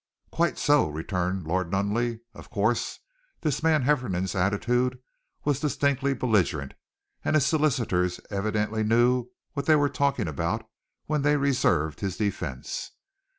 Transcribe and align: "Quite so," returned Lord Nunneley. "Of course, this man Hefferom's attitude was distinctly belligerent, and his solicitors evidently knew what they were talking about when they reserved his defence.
"Quite 0.31 0.57
so," 0.57 0.89
returned 0.89 1.45
Lord 1.45 1.69
Nunneley. 1.69 2.21
"Of 2.33 2.49
course, 2.49 3.01
this 3.41 3.61
man 3.61 3.83
Hefferom's 3.83 4.33
attitude 4.33 4.97
was 5.45 5.59
distinctly 5.59 6.15
belligerent, 6.15 6.73
and 7.23 7.35
his 7.35 7.45
solicitors 7.45 8.19
evidently 8.31 8.81
knew 8.83 9.27
what 9.53 9.67
they 9.67 9.75
were 9.75 9.89
talking 9.89 10.27
about 10.27 10.67
when 11.05 11.21
they 11.21 11.37
reserved 11.37 11.99
his 11.99 12.17
defence. 12.17 12.93